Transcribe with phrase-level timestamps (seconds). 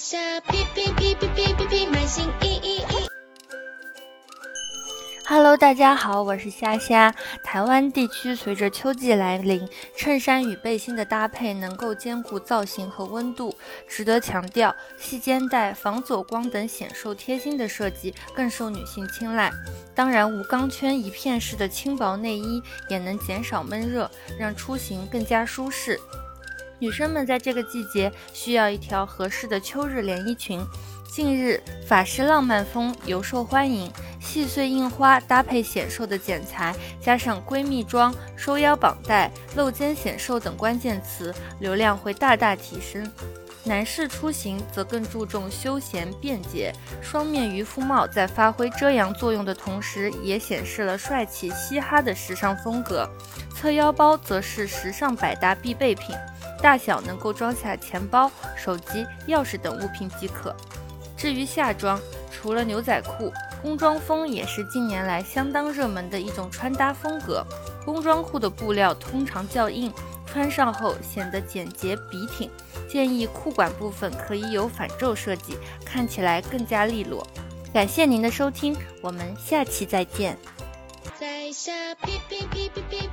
[0.00, 3.10] 下哔哔哔哔哔哔哔，满心意意意。
[5.28, 7.14] Hello，大家好，我是虾虾。
[7.44, 13.54] 台湾地区随着秋季来临，衬衫与背心的搭配能够兼顾造型和温度。
[13.86, 19.52] 值得强调，细肩带、防走光等显瘦贴心的设计更受女性青睐。
[19.94, 26.00] 当然，无钢圈一片式的轻薄内衣也能减少闷热，让出行更加舒适。
[26.80, 30.60] 女生们在这个季节需要一条合适的秋日连衣裙。
[31.12, 43.10] 近日，法式浪漫风尤受欢迎，细碎印花搭配显瘦的剪裁，加上闺蜜装、收腰绑带、露肩显瘦等关键词，流量会大大提升。
[43.64, 53.06] 男士出行则更注重休闲便捷，双面渔夫帽在发挥遮阳作用的同时，也显示了帅气嘻哈的时尚风格。
[53.54, 56.16] 侧腰包则是时尚百搭必备品，
[56.62, 60.54] 大小能够装下钱包、手机、钥匙等物品即可。
[61.16, 67.44] 至于夏装，除了牛仔裤，工装风也是近年来相当热门的一种穿搭风格。
[67.84, 69.92] 工装裤的布料通常较硬，
[70.26, 72.50] 穿上后显得简洁笔挺，
[72.88, 77.26] 建议裤管部分可以有反皱设计，看起来更加利落。
[77.72, 80.38] 感谢您的收听，我们下期再见。
[81.18, 83.09] 在下哔哔哔哔哔，